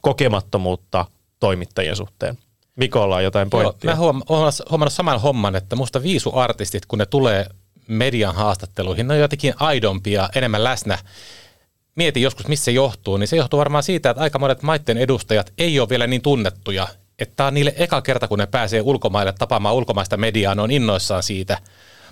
kokemattomuutta 0.00 1.06
toimittajien 1.40 1.96
suhteen. 1.96 2.38
Mikolla 2.76 3.16
on 3.16 3.24
jotain 3.24 3.48
Joo, 3.52 3.62
pointtia. 3.62 3.90
mä 3.90 3.96
huom- 3.96 4.22
oon 4.28 4.52
huomannut 4.70 4.92
saman 4.92 5.20
homman, 5.20 5.56
että 5.56 5.76
musta 5.76 6.02
viisuartistit, 6.02 6.86
kun 6.86 6.98
ne 6.98 7.06
tulee 7.06 7.46
median 7.88 8.34
haastatteluihin, 8.34 9.08
ne 9.08 9.14
on 9.14 9.20
jotenkin 9.20 9.54
aidompia, 9.60 10.28
enemmän 10.34 10.64
läsnä. 10.64 10.98
Mietin 11.94 12.22
joskus, 12.22 12.48
missä 12.48 12.64
se 12.64 12.70
johtuu, 12.70 13.16
niin 13.16 13.28
se 13.28 13.36
johtuu 13.36 13.58
varmaan 13.58 13.82
siitä, 13.82 14.10
että 14.10 14.22
aika 14.22 14.38
monet 14.38 14.62
maiden 14.62 14.98
edustajat 14.98 15.52
ei 15.58 15.80
ole 15.80 15.88
vielä 15.88 16.06
niin 16.06 16.22
tunnettuja, 16.22 16.88
että 17.20 17.36
tämä 17.36 17.46
on 17.46 17.54
niille 17.54 17.74
eka 17.76 18.02
kerta, 18.02 18.28
kun 18.28 18.38
ne 18.38 18.46
pääsee 18.46 18.80
ulkomaille 18.80 19.32
tapaamaan 19.32 19.74
ulkomaista 19.74 20.16
mediaa, 20.16 20.54
ne 20.54 20.62
on 20.62 20.70
innoissaan 20.70 21.22
siitä. 21.22 21.58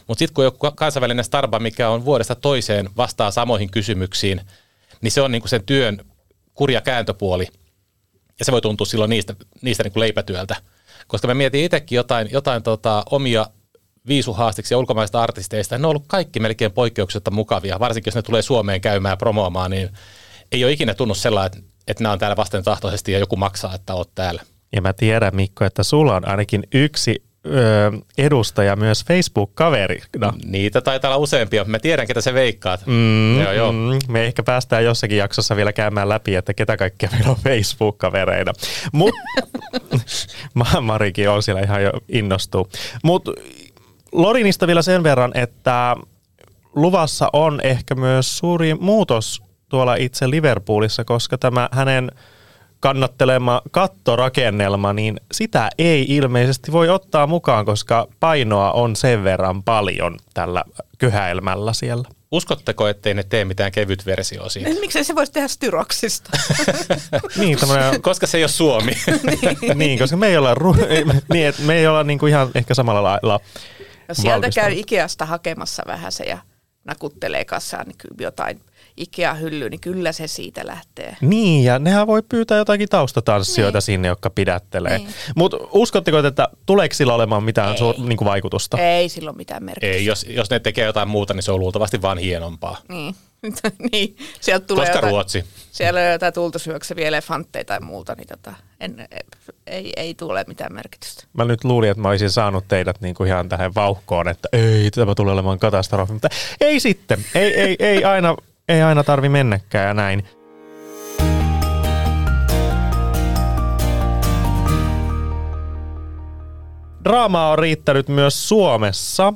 Mutta 0.07 0.19
sitten 0.19 0.35
kun 0.35 0.45
joku 0.45 0.71
kansainvälinen 0.77 1.25
starba, 1.25 1.59
mikä 1.59 1.88
on 1.88 2.05
vuodesta 2.05 2.35
toiseen, 2.35 2.91
vastaa 2.97 3.31
samoihin 3.31 3.71
kysymyksiin, 3.71 4.41
niin 5.00 5.12
se 5.12 5.23
on 5.23 5.33
niinku 5.33 5.49
sen 5.49 5.65
työn 5.65 6.05
kurja 6.55 6.81
kääntöpuoli. 6.81 7.47
Ja 8.38 8.45
se 8.45 8.53
voi 8.53 8.61
tuntua 8.61 8.87
silloin 8.87 9.09
niistä, 9.09 9.35
niistä 9.62 9.83
niin 9.83 9.93
kuin 9.93 10.00
leipätyöltä. 10.00 10.57
Koska 11.07 11.29
mä 11.29 11.35
mietin 11.35 11.65
itsekin 11.65 11.97
jotain, 11.97 12.29
jotain 12.33 12.62
tota, 12.62 13.05
omia 13.11 13.47
viisuhaastiksi 14.07 14.75
ja 14.75 14.79
ulkomaista 14.79 15.23
artisteista. 15.23 15.79
Ne 15.79 15.87
on 15.87 15.91
ollut 15.91 16.05
kaikki 16.07 16.41
melkein 16.41 16.73
poikkeuksetta 16.73 17.31
mukavia, 17.31 17.79
varsinkin 17.79 18.11
jos 18.11 18.15
ne 18.15 18.23
tulee 18.23 18.43
Suomeen 18.43 18.81
käymään 18.81 19.19
promoamaan, 19.19 19.71
niin 19.71 19.91
ei 20.53 20.65
ole 20.65 20.73
ikinä 20.73 20.95
tunnu 20.95 21.15
sellainen, 21.15 21.59
että, 21.59 21.71
että 21.87 22.03
nämä 22.03 22.12
on 22.12 22.19
täällä 22.19 22.37
vastentahtoisesti 22.37 23.12
ja 23.12 23.19
joku 23.19 23.37
maksaa, 23.37 23.75
että 23.75 23.95
oot 23.95 24.15
täällä. 24.15 24.43
Ja 24.72 24.82
mä 24.82 24.92
tiedän, 24.92 25.37
Mikko, 25.37 25.64
että 25.64 25.82
sulla 25.82 26.16
on 26.16 26.28
ainakin 26.28 26.62
yksi 26.75 27.22
ö, 27.46 27.92
edustaja 28.18 28.76
myös 28.76 29.04
Facebook-kaverina. 29.04 30.32
Niitä 30.44 30.80
taitaa 30.80 31.08
olla 31.10 31.22
useampia, 31.22 31.64
mä 31.64 31.78
tiedän, 31.78 32.06
ketä 32.06 32.20
se 32.20 32.34
veikkaat. 32.34 32.87
Mm, 32.87 33.40
Joo, 33.40 33.52
joo. 33.52 33.72
Mm, 33.72 33.78
me 34.08 34.25
ehkä 34.25 34.42
päästään 34.42 34.84
jossakin 34.84 35.18
jaksossa 35.18 35.56
vielä 35.56 35.72
käymään 35.72 36.08
läpi, 36.08 36.34
että 36.34 36.54
ketä 36.54 36.76
kaikkea 36.76 37.08
meillä 37.12 37.30
on 37.30 37.37
Facebook-kavereina. 37.44 38.52
Mutta 38.92 39.20
Marikin 40.80 41.30
on 41.30 41.42
siellä 41.42 41.62
ihan 41.62 41.82
jo 41.82 41.92
innostuu. 42.08 42.68
Mutta 43.04 43.32
Lorinista 44.12 44.66
vielä 44.66 44.82
sen 44.82 45.02
verran, 45.02 45.32
että 45.34 45.96
luvassa 46.75 47.30
on 47.32 47.60
ehkä 47.62 47.94
myös 47.94 48.38
suuri 48.38 48.75
muutos 48.75 49.42
tuolla 49.68 49.94
itse 49.94 50.30
Liverpoolissa, 50.30 51.04
koska 51.04 51.38
tämä 51.38 51.68
hänen 51.72 52.10
kannattelema 52.80 53.62
kattorakennelma, 53.70 54.92
niin 54.92 55.20
sitä 55.32 55.70
ei 55.78 56.06
ilmeisesti 56.08 56.73
voi 56.73 56.88
ottaa 56.88 57.26
mukaan, 57.26 57.64
koska 57.64 58.06
painoa 58.20 58.73
on 58.73 58.97
sen 58.97 59.25
verran 59.25 59.62
paljon 59.62 60.16
tällä 60.35 60.64
kyhäelmällä 60.99 61.73
siellä. 61.73 62.08
Uskotteko, 62.30 62.88
ettei 62.88 63.14
ne 63.14 63.23
tee 63.23 63.44
mitään 63.44 63.73
kevyt 63.73 64.06
versio 64.06 64.49
siitä? 64.49 64.70
Miksei 64.80 65.04
se 65.04 65.14
voisi 65.14 65.32
tehdä 65.32 65.49
styroksista? 65.49 66.30
Niin, 67.37 67.58
tämmönen, 67.58 68.02
Koska 68.02 68.26
se 68.26 68.38
ei 68.38 68.42
ole 68.42 68.49
Suomi. 68.49 68.92
niin, 69.75 69.99
koska 69.99 70.16
me 70.16 70.26
ei 70.26 70.37
olla, 70.37 70.54
ru- 70.54 70.87
niin, 71.32 71.54
me 71.58 71.75
ei 71.75 71.87
olla 71.87 72.04
niinku 72.04 72.26
ihan 72.26 72.50
ehkä 72.54 72.75
samalla 72.75 73.02
lailla 73.02 73.40
Ja 74.08 74.14
sieltä 74.14 74.50
käy. 74.54 74.73
Ikeasta 74.73 75.26
hakemassa 75.26 75.82
vähän 75.87 76.12
se 76.12 76.25
ja 76.25 76.38
nakuttelee 76.85 77.44
kassaan 77.44 77.87
niin 77.87 77.97
jotain 78.20 78.61
Ikea-hyllyä, 78.99 79.69
niin 79.69 79.81
kyllä 79.81 80.12
se 80.12 80.26
siitä 80.26 80.67
lähtee. 80.67 81.17
Niin, 81.21 81.64
ja 81.64 81.78
nehän 81.78 82.07
voi 82.07 82.23
pyytää 82.28 82.59
jotakin 82.59 82.88
taustatanssijoita 82.88 83.76
niin. 83.76 83.83
sinne, 83.83 84.09
jotka 84.09 84.31
pidättelee. 84.31 84.99
Niin. 84.99 85.09
Mutta 85.37 85.57
uskotteko, 85.73 86.19
että 86.19 86.49
tuleeko 86.67 86.95
sillä 86.95 87.14
olemaan 87.14 87.45
mitään 87.45 87.73
Ei. 87.73 87.78
suur, 87.78 87.95
niinku 87.99 88.25
vaikutusta? 88.25 88.78
Ei 88.78 89.09
sillä 89.09 89.31
ole 89.31 89.37
mitään 89.37 89.64
merkitystä. 89.64 89.97
ei, 89.97 90.05
jos, 90.05 90.26
jos 90.28 90.50
ne 90.50 90.61
tekee 90.61 90.87
jotain 90.87 91.09
muuta, 91.09 91.35
niin 91.35 91.43
se 91.43 91.52
on 91.52 91.61
luultavasti 91.61 92.02
vaan 92.02 92.19
hienompaa. 92.19 92.76
Niin. 92.88 93.14
niin. 93.93 94.17
Sieltä 94.40 94.67
tulee 94.67 94.87
Koska 94.87 94.99
jotain, 94.99 95.12
Ruotsi. 95.12 95.45
siellä 95.73 96.00
on 96.00 96.12
jotain 96.12 96.35
tulta 96.35 96.59
syökseviä 96.59 97.09
elefantteja 97.09 97.64
tai 97.64 97.81
muuta, 97.81 98.14
niin 98.14 98.28
tota, 98.28 98.55
en, 98.81 99.09
ei, 99.67 99.93
ei 99.97 100.14
tule 100.14 100.45
mitään 100.47 100.73
merkitystä. 100.73 101.25
Mä 101.33 101.45
nyt 101.45 101.64
luulin, 101.64 101.90
että 101.90 102.00
mä 102.02 102.09
olisin 102.09 102.31
saanut 102.31 102.64
teidät 102.69 103.00
niinku 103.00 103.25
ihan 103.25 103.49
tähän 103.49 103.75
vauhkoon, 103.75 104.28
että 104.28 104.49
ei, 104.52 104.90
tämä 104.90 105.14
tulee 105.14 105.33
olemaan 105.33 105.59
katastrofi. 105.59 106.12
Mutta 106.12 106.28
ei 106.61 106.81
sitten. 106.81 107.25
Ei, 107.35 107.61
ei, 107.61 107.76
ei, 107.78 108.05
aina, 108.05 108.37
ei 108.68 108.82
aina 108.82 109.04
tarvi 109.04 109.28
mennäkään 109.28 109.88
ja 109.88 109.94
näin. 109.94 110.22
Draamaa 117.04 117.50
on 117.50 117.58
riittänyt 117.58 118.08
myös 118.08 118.48
Suomessa. 118.48 119.34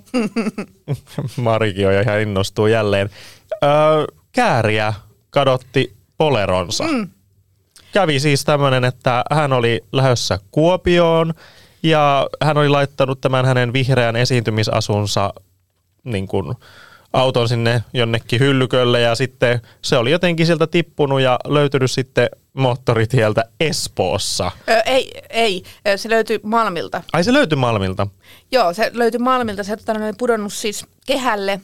Marikin 1.36 1.86
on 1.86 1.92
ihan 1.92 2.20
innostuu 2.20 2.66
jälleen. 2.66 3.10
Öö, 3.64 3.70
kääriä 4.32 4.94
kadotti 5.30 5.96
poleronsa. 6.18 6.84
Mm. 6.84 7.08
Kävi 7.92 8.20
siis 8.20 8.44
tämmöinen, 8.44 8.84
että 8.84 9.24
hän 9.30 9.52
oli 9.52 9.80
lähdössä 9.92 10.38
Kuopioon 10.50 11.34
ja 11.82 12.28
hän 12.42 12.58
oli 12.58 12.68
laittanut 12.68 13.20
tämän 13.20 13.44
hänen 13.44 13.72
vihreän 13.72 14.16
esiintymisasunsa 14.16 15.34
niin 16.04 16.28
kuin 16.28 16.56
auton 17.12 17.48
sinne 17.48 17.82
jonnekin 17.92 18.40
hyllykölle 18.40 19.00
ja 19.00 19.14
sitten 19.14 19.60
se 19.82 19.96
oli 19.96 20.10
jotenkin 20.10 20.46
sieltä 20.46 20.66
tippunut 20.66 21.20
ja 21.20 21.38
löytynyt 21.44 21.90
sitten 21.90 22.28
moottoritieltä 22.52 23.44
Espoossa. 23.60 24.50
Ö, 24.68 24.82
ei, 24.86 25.12
ei, 25.30 25.62
se 25.96 26.10
löytyi 26.10 26.40
Malmilta. 26.42 27.02
Ai 27.12 27.24
se 27.24 27.32
löytyi 27.32 27.56
Malmilta. 27.56 28.06
Joo, 28.52 28.72
se 28.72 28.90
löytyi 28.94 29.18
Malmilta. 29.18 29.64
Se 29.64 29.76
tota, 29.76 29.92
oli 29.92 30.12
pudonnut 30.18 30.52
siis 30.52 30.86
kehälle 31.06 31.60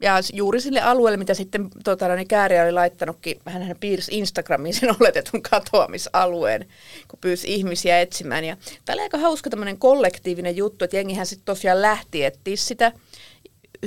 ja 0.00 0.14
juuri 0.32 0.60
sille 0.60 0.80
alueelle, 0.80 1.16
mitä 1.16 1.34
sitten 1.34 1.70
tota, 1.84 2.16
niin 2.16 2.28
Kääriä 2.28 2.62
oli 2.62 2.72
laittanutkin, 2.72 3.40
hän, 3.46 3.62
hän 3.62 3.76
piirsi 3.80 4.18
Instagramiin 4.18 4.74
sen 4.74 4.94
oletetun 5.00 5.42
katoamisalueen, 5.42 6.66
kun 7.08 7.18
pyysi 7.20 7.54
ihmisiä 7.54 8.00
etsimään. 8.00 8.44
Ja 8.44 8.56
tämä 8.84 8.94
oli 8.94 9.02
aika 9.02 9.18
hauska 9.18 9.50
tämmöinen 9.50 9.78
kollektiivinen 9.78 10.56
juttu, 10.56 10.84
että 10.84 10.96
jengihän 10.96 11.26
sitten 11.26 11.44
tosiaan 11.44 11.82
lähti 11.82 12.24
etsiä 12.24 12.56
sitä 12.56 12.92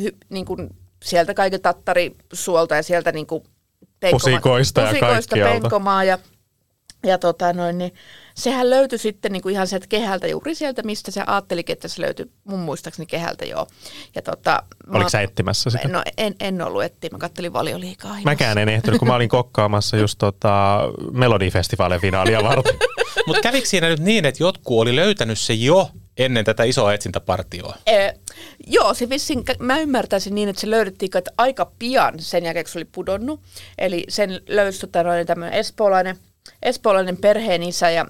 hy, 0.02 0.16
niin 0.30 0.46
kuin 0.46 0.70
sieltä 1.04 1.34
kaiken 1.34 1.62
tattarisuolta 1.62 2.76
ja 2.76 2.84
sieltä 2.84 3.12
niin 3.12 3.28
kuin 3.28 3.44
penkoma- 4.00 4.12
Pusikoista 4.12 4.82
ja 4.82 4.88
pusikoista 4.88 5.36
kaikkialta. 5.36 5.62
penkomaa 5.62 6.04
ja 6.04 6.18
ja 7.06 7.18
tota 7.18 7.54
noin, 7.54 7.78
niin 7.78 7.94
sehän 8.36 8.70
löytyi 8.70 8.98
sitten 9.00 9.32
niin 9.32 9.42
kuin 9.42 9.54
ihan 9.54 9.68
sieltä 9.68 9.88
kehältä, 9.90 10.28
juuri 10.28 10.56
sieltä, 10.56 10.84
mistä 10.84 11.12
se 11.12 11.24
ajattelikin, 11.28 11.74
että 11.74 11.88
se 11.88 12.02
löytyi 12.02 12.32
mun 12.44 12.60
muistaakseni 12.60 13.06
kehältä 13.06 13.46
joo. 13.46 13.68
Ja 14.16 14.22
tota, 14.22 14.64
mä- 14.88 14.96
Oliko 14.98 15.10
sä 15.10 15.22
etsimässä 15.22 15.70
sitä? 15.70 15.88
No 15.88 16.04
en, 16.18 16.36
en 16.40 16.62
ollut 16.62 16.84
etsiä, 16.84 17.10
mä 17.12 17.18
kattelin 17.18 17.54
valioliikaa. 17.54 18.16
Mäkään 18.24 18.58
en 18.58 18.70
ehtinyt, 18.70 19.00
kun 19.00 19.08
mä 19.08 19.16
olin 19.16 19.30
kokkaamassa 19.30 19.98
just 19.98 20.18
tota 20.18 20.80
Melodifestivaalin 21.12 22.02
finaalia 22.02 22.44
varten. 22.44 22.76
Mutta 23.28 23.42
kävikö 23.42 23.68
siinä 23.68 23.88
nyt 23.90 24.00
niin, 24.00 24.26
että 24.26 24.44
jotkut 24.44 24.82
oli 24.82 24.96
löytänyt 24.96 25.40
se 25.40 25.54
jo 25.54 25.90
ennen 26.20 26.46
tätä 26.46 26.64
isoa 26.64 26.94
etsintäpartioa? 26.94 27.78
Ee, 27.88 28.14
joo, 28.68 28.94
se 28.94 29.10
vissiin, 29.10 29.44
mä 29.60 29.80
ymmärtäisin 29.80 30.36
niin, 30.36 30.50
että 30.50 30.62
se 30.62 30.70
löydettiin 30.70 31.18
että 31.18 31.32
aika 31.38 31.72
pian 31.80 32.20
sen 32.20 32.46
jälkeen, 32.46 32.66
kun 32.66 32.72
se 32.72 32.80
oli 32.80 32.86
pudonnut. 32.92 33.40
Eli 33.78 34.04
sen 34.10 34.42
löysi 34.48 34.80
tota, 34.80 35.04
noin 35.04 35.28
tämmöinen 35.28 35.60
espoolainen, 35.60 36.18
espoolainen 36.64 37.18
perheen 37.18 37.64
isä 37.64 37.90
ja 37.90 38.06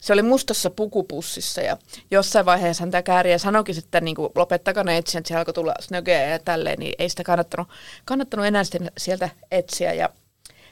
se 0.00 0.12
oli 0.12 0.22
mustassa 0.22 0.70
pukupussissa 0.70 1.60
ja 1.60 1.76
jossain 2.10 2.46
vaiheessa 2.46 2.86
tämä 2.86 3.02
kääriä 3.02 3.38
sanoikin, 3.38 3.78
että 3.78 4.00
niin 4.00 4.16
kuin, 4.16 4.32
lopettakaa 4.34 4.84
ne 4.84 4.96
etsiä, 4.96 5.18
että 5.18 5.28
siellä 5.28 5.40
alkoi 5.40 5.54
tulla 5.54 5.74
snögeä 5.80 6.28
ja 6.28 6.38
tälleen, 6.38 6.78
niin 6.78 6.94
ei 6.98 7.08
sitä 7.08 7.24
kannattanut, 7.24 7.68
kannattanut 8.04 8.46
enää 8.46 8.62
sieltä 8.98 9.30
etsiä. 9.50 9.92
Ja 9.92 10.08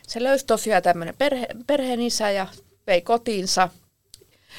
se 0.07 0.23
löysi 0.23 0.47
tosiaan 0.47 0.83
tämmöinen 0.83 1.15
perhe, 1.19 1.47
perheen 1.67 2.01
isä 2.01 2.31
ja 2.31 2.47
vei 2.87 3.01
kotiinsa, 3.01 3.69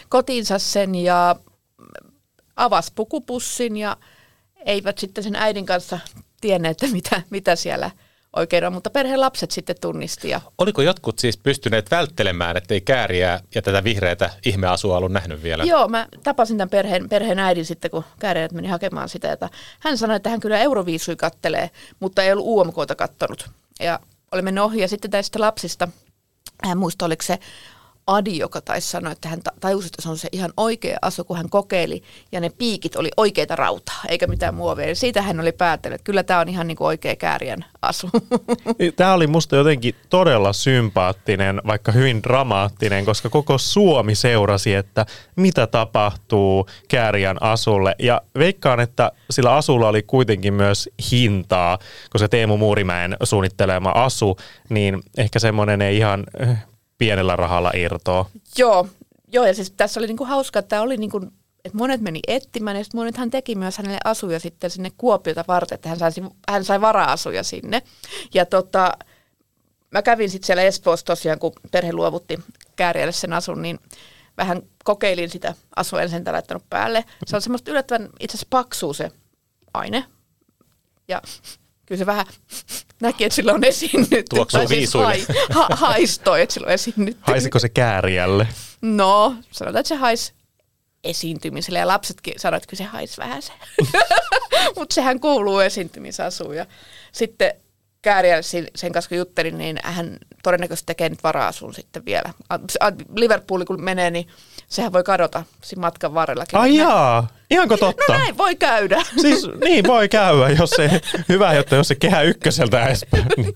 kotiinsa 0.10 0.60
sen 0.60 0.96
ja 0.96 1.36
avasi 2.58 2.92
pukupussin 2.96 3.78
ja 3.78 3.98
eivät 4.66 4.98
sitten 4.98 5.24
sen 5.24 5.36
äidin 5.36 5.66
kanssa 5.66 6.00
tienneet, 6.42 6.84
että 6.84 6.96
mitä, 6.96 7.22
mitä 7.30 7.56
siellä 7.56 7.92
oikein 8.36 8.66
on, 8.66 8.74
mutta 8.74 8.90
perheen 8.90 9.22
lapset 9.22 9.52
sitten 9.52 9.76
tunnisti. 9.82 10.30
Ja... 10.30 10.42
Oliko 10.58 10.82
jotkut 10.82 11.20
siis 11.20 11.38
pystyneet 11.38 11.92
välttelemään, 11.92 12.58
ettei 12.58 12.82
kääriä 12.82 13.40
ja 13.56 13.62
tätä 13.62 13.84
vihreätä 13.84 14.30
ihmeasua 14.46 14.98
ollut 14.98 15.12
nähnyt 15.12 15.44
vielä? 15.44 15.64
Joo, 15.64 15.88
mä 15.88 16.08
tapasin 16.24 16.58
tämän 16.58 16.70
perheen, 16.70 17.10
perheen 17.10 17.40
äidin 17.40 17.66
sitten, 17.66 17.92
kun 17.92 18.04
kääriä 18.20 18.50
meni 18.54 18.68
hakemaan 18.68 19.10
sitä. 19.10 19.32
Että 19.32 19.50
hän 19.80 19.98
sanoi, 19.98 20.16
että 20.16 20.30
hän 20.30 20.40
kyllä 20.40 20.60
Euroviisui 20.60 21.16
kattelee, 21.16 21.70
mutta 22.00 22.24
ei 22.24 22.32
ollut 22.32 22.46
UMKta 22.48 22.96
kattonut. 22.96 23.50
Ja 23.80 24.00
olemme 24.32 24.62
ohi 24.62 24.82
ja 24.82 24.88
sitten 24.88 25.12
tästä 25.12 25.40
lapsista, 25.40 25.88
hän 26.64 26.78
muista 26.78 27.06
oliko 27.06 27.24
se 27.24 27.40
Adi, 28.08 28.38
joka 28.38 28.62
taisi 28.62 28.90
sanoa, 28.90 29.12
että 29.12 29.30
hän 29.30 29.40
tajusi, 29.60 29.86
että 29.86 30.02
se 30.02 30.10
on 30.10 30.18
se 30.18 30.30
ihan 30.32 30.54
oikea 30.58 30.98
asu, 31.02 31.24
kun 31.24 31.38
hän 31.38 31.50
kokeili, 31.50 32.04
ja 32.32 32.40
ne 32.40 32.50
piikit 32.50 32.96
oli 32.96 33.10
oikeita 33.18 33.56
rautaa, 33.56 34.02
eikä 34.10 34.28
mitään 34.28 34.56
muovia. 34.56 34.96
siitä 34.96 35.22
hän 35.22 35.40
oli 35.40 35.52
päätellyt, 35.52 35.96
että 35.96 36.06
kyllä 36.06 36.24
tämä 36.24 36.40
on 36.40 36.50
ihan 36.50 36.68
niin 36.68 36.76
kuin 36.76 36.88
oikea 36.88 37.16
kääriän 37.16 37.66
asu. 37.82 38.10
Niin, 38.80 38.94
tämä 38.94 39.14
oli 39.14 39.28
musta 39.28 39.56
jotenkin 39.56 39.96
todella 40.10 40.54
sympaattinen, 40.54 41.62
vaikka 41.68 41.92
hyvin 41.92 42.24
dramaattinen, 42.24 43.06
koska 43.06 43.30
koko 43.30 43.58
Suomi 43.58 44.16
seurasi, 44.16 44.74
että 44.74 45.06
mitä 45.36 45.68
tapahtuu 45.68 46.68
kääriän 46.88 47.38
asulle. 47.42 47.96
Ja 48.00 48.22
veikkaan, 48.38 48.80
että 48.80 49.12
sillä 49.32 49.54
asulla 49.56 49.88
oli 49.88 50.04
kuitenkin 50.04 50.54
myös 50.54 50.90
hintaa, 51.12 51.80
koska 52.10 52.30
Teemu 52.30 52.58
Muurimäen 52.58 53.18
suunnittelema 53.24 53.90
asu, 53.90 54.38
niin 54.70 55.04
ehkä 55.18 55.40
semmoinen 55.40 55.82
ei 55.82 55.98
ihan 55.98 56.24
pienellä 56.98 57.36
rahalla 57.36 57.72
irtoa. 57.75 58.30
Joo, 58.58 58.88
joo 59.27 59.46
ja 59.46 59.54
siis 59.54 59.72
tässä 59.72 60.00
oli 60.00 60.08
niinku 60.08 60.25
hauska, 60.25 60.60
että 60.60 60.82
oli 60.82 60.98
niinku, 60.98 61.18
että 61.66 61.77
monet 61.77 62.01
meni 62.01 62.20
etsimään 62.27 62.77
ja 62.77 62.84
sitten 62.84 63.00
monethan 63.00 63.30
teki 63.30 63.56
myös 63.56 63.77
hänelle 63.77 64.00
asuja 64.04 64.39
sitten 64.39 64.70
sinne 64.70 64.92
Kuopiota 64.98 65.46
varten, 65.48 65.75
että 65.75 65.89
hän, 65.89 66.00
saisi, 66.00 66.22
hän 66.50 66.66
sai 66.66 66.82
vara-asuja 66.82 67.44
sinne. 67.44 67.82
Ja 68.34 68.46
tota, 68.46 68.98
mä 69.92 70.01
kävin 70.01 70.30
sitten 70.30 70.46
siellä 70.46 70.63
Espoossa 70.63 71.06
tosiaan, 71.06 71.39
kun 71.39 71.54
perhe 71.72 71.94
luovutti 71.94 72.39
Kääriälle 72.75 73.12
sen 73.12 73.34
asun, 73.34 73.62
niin 73.62 73.80
vähän 74.38 74.62
kokeilin 74.84 75.30
sitä 75.30 75.54
asua, 75.75 76.01
en 76.01 76.10
sen 76.10 76.24
laittanut 76.32 76.70
päälle. 76.70 77.06
Se 77.25 77.36
on 77.36 77.42
semmoista 77.42 77.72
yllättävän 77.72 78.10
itse 78.20 78.36
asiassa 78.36 78.48
paksuu 78.50 78.94
se 78.94 79.12
aine. 79.74 80.06
Ja 81.08 81.22
kyllä 81.86 82.00
se 82.00 82.06
vähän 82.06 82.25
näki, 83.01 83.24
että 83.24 83.36
sillä 83.36 83.54
on 83.54 83.63
esiinnyt. 83.63 84.25
Tuoksuu 84.30 84.68
siis 84.68 84.94
hai, 84.94 85.25
ha, 85.50 85.68
haistoi, 85.72 86.42
että 86.42 86.54
sillä 86.54 86.66
on 86.66 86.74
esiinnyt. 86.74 87.18
Haisiko 87.22 87.60
se 87.60 87.70
kääriälle? 87.70 88.48
No, 88.82 89.36
sanotaan, 89.51 89.80
että 89.80 89.88
se 89.88 89.96
haisi 89.96 90.34
esiintymiselle 91.04 91.80
ja 91.80 91.88
lapsetkin 91.88 92.34
sanoivat, 92.38 92.63
että 92.63 92.70
kyllä 92.70 92.84
se 92.84 92.92
haisi 92.92 93.18
vähän 93.18 93.42
se. 93.42 93.54
Mutta 94.77 94.94
sehän 94.96 95.20
kuuluu 95.20 95.60
esiintymisasuun. 95.60 96.56
Ja 96.56 96.66
sitten 97.12 97.54
Kääriä 98.08 98.42
sen 98.76 98.92
kanssa 98.92 99.10
kun 99.10 99.18
juttelin, 99.18 99.58
niin 99.58 99.78
hän 99.84 100.18
todennäköisesti 100.44 100.86
tekee 100.86 101.10
nyt 101.10 101.24
vara 101.24 101.52
sitten 101.52 102.06
vielä. 102.06 102.34
Liverpooli 103.16 103.66
kun 103.66 103.84
menee, 103.84 104.12
niin 104.12 104.28
sehän 104.68 104.94
voi 104.94 105.04
kadota 105.04 105.44
siinä 105.64 105.82
matkan 105.82 106.14
varrellakin. 106.14 106.60
Ai 106.60 106.76
jaa, 106.76 107.28
ihanko 107.52 107.78
totta? 107.78 108.14
No 108.14 108.18
näin 108.18 108.38
voi 108.38 108.56
käydä. 108.56 109.04
Siis 109.22 109.48
niin 109.63 109.88
voi 109.88 110.10
käydä, 110.10 110.50
jos 110.50 110.70
se, 110.70 111.02
hyvä, 111.30 111.54
jotta 111.54 111.76
jos 111.76 111.88
se 111.88 111.96
kehä 111.96 112.22
ykköseltä 112.22 112.86
edes 112.86 113.06
niin 113.38 113.54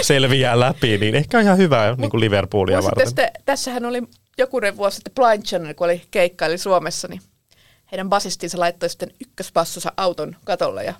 selviää 0.00 0.60
läpi, 0.60 0.98
niin 0.98 1.14
ehkä 1.14 1.38
on 1.38 1.44
ihan 1.44 1.58
hyvä 1.58 1.94
niin 1.98 2.10
kuin 2.10 2.20
Liverpoolia 2.20 2.82
varten. 2.82 3.06
Sitten, 3.06 3.30
tässähän 3.44 3.84
oli 3.84 4.02
jokunen 4.38 4.76
vuosi 4.76 4.94
sitten 4.94 5.14
Blind 5.14 5.42
Channel, 5.42 5.74
kun 5.74 5.84
oli 5.84 6.02
keikkaili 6.10 6.58
Suomessa, 6.58 7.08
niin 7.08 7.20
heidän 7.92 8.08
basistinsa 8.08 8.60
laittoi 8.60 8.88
sitten 8.88 9.10
ykköspassosa 9.20 9.92
auton 9.96 10.36
katolle 10.44 10.84
ja 10.84 10.94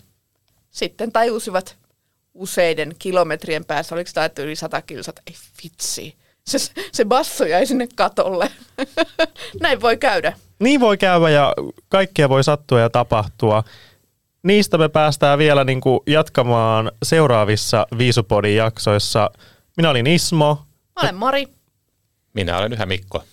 sitten 0.70 1.12
tajusivat 1.12 1.81
useiden 2.34 2.94
kilometrien 2.98 3.64
päässä, 3.64 3.94
oliko 3.94 4.10
tämä 4.14 4.30
yli 4.38 4.56
sata 4.56 4.82
kilsat, 4.82 5.20
ei 5.26 5.34
vitsi, 5.64 6.16
se, 6.46 6.58
se 6.92 7.04
basso 7.04 7.44
jäi 7.44 7.66
sinne 7.66 7.88
katolle. 7.96 8.52
Näin 9.60 9.80
voi 9.80 9.96
käydä. 9.96 10.32
Niin 10.58 10.80
voi 10.80 10.98
käydä 10.98 11.30
ja 11.30 11.54
kaikkea 11.88 12.28
voi 12.28 12.44
sattua 12.44 12.80
ja 12.80 12.90
tapahtua. 12.90 13.64
Niistä 14.42 14.78
me 14.78 14.88
päästään 14.88 15.38
vielä 15.38 15.64
niin 15.64 15.80
kuin 15.80 16.00
jatkamaan 16.06 16.92
seuraavissa 17.02 17.86
Viisupodin 17.98 18.56
jaksoissa. 18.56 19.30
Minä 19.76 19.90
olin 19.90 20.06
Ismo. 20.06 20.66
Mä 20.96 21.02
olen 21.02 21.14
Mari. 21.14 21.46
Minä 22.34 22.58
olen 22.58 22.72
Yhä 22.72 22.86
Mikko. 22.86 23.24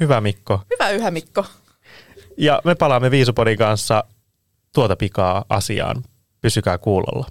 Hyvä 0.00 0.20
Mikko. 0.20 0.60
Hyvä 0.70 0.90
Yhä 0.90 1.10
Mikko. 1.10 1.44
Ja 2.36 2.62
me 2.64 2.74
palaamme 2.74 3.10
Viisupodin 3.10 3.58
kanssa 3.58 4.04
tuota 4.74 4.96
pikaa 4.96 5.44
asiaan. 5.48 6.02
Pysykää 6.40 6.78
kuulolla. 6.78 7.26